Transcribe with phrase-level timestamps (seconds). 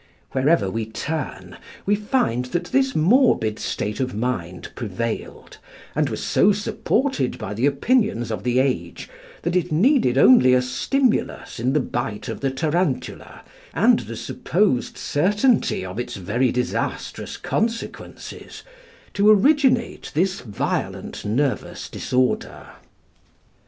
[0.31, 5.59] Wherever we turn, we find that this morbid state of mind prevailed,
[5.93, 9.07] and was so supported by the opinions of the age,
[9.43, 13.43] that it needed only a stimulus in the bite of the tarantula,
[13.75, 18.63] and the supposed certainty of its very disastrous consequences,
[19.13, 22.65] to originate this violent nervous disorder.